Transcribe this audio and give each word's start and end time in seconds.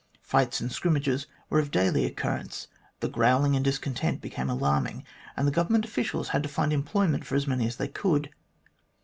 Fights 0.23 0.59
and 0.59 0.71
scrimmages 0.71 1.27
were 1.47 1.59
of 1.59 1.69
daily 1.69 2.05
occurrence; 2.05 2.67
the 3.01 3.07
growling 3.07 3.55
and 3.55 3.63
discontent 3.63 4.19
became 4.19 4.49
alarming, 4.49 5.03
and 5.37 5.45
the 5.47 5.51
Government 5.51 5.85
officials 5.85 6.29
had 6.29 6.41
to 6.41 6.49
find 6.49 6.73
employment 6.73 7.23
for 7.23 7.35
as 7.35 7.45
many 7.45 7.67
as 7.67 7.75
they 7.75 7.87
could. 7.87 8.31